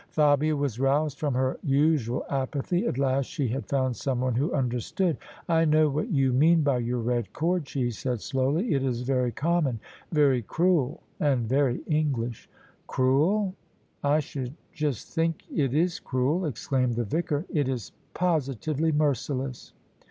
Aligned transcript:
Fabia 0.09 0.55
was 0.55 0.79
roused 0.79 1.19
from 1.19 1.35
her 1.35 1.59
usual 1.63 2.25
apathy: 2.27 2.87
at 2.87 2.97
last 2.97 3.27
she 3.27 3.47
had 3.49 3.67
found 3.67 3.95
someone 3.95 4.33
who 4.33 4.51
understood." 4.51 5.15
I 5.47 5.63
know 5.65 5.89
what 5.89 6.09
you 6.09 6.33
mean 6.33 6.63
by 6.63 6.79
your 6.79 6.97
red 6.97 7.31
cord," 7.33 7.67
she 7.69 7.91
said 7.91 8.19
slowly: 8.19 8.73
"it 8.73 8.81
is 8.81 9.01
very 9.03 9.31
common— 9.31 9.79
very 10.21 10.41
cruel— 10.41 11.01
^and 11.21 11.41
very 11.41 11.81
English."" 11.85 12.49
Cruel? 12.87 13.53
I 14.03 14.21
should 14.21 14.55
just 14.73 15.13
think 15.13 15.43
it 15.55 15.75
is 15.75 15.99
cruel," 15.99 16.47
exclaimed 16.47 16.95
the 16.95 17.05
Vicar," 17.05 17.45
it 17.53 17.67
is 17.69 17.91
positively 18.15 18.91
merciless 18.91 19.71